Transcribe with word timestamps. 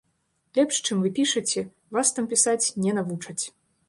Лепш, 0.59 0.77
чым 0.87 1.03
вы 1.03 1.11
пішаце, 1.19 1.63
вас 1.97 2.07
там 2.15 2.25
пісаць 2.31 2.71
не 2.87 2.95
навучаць. 2.99 3.39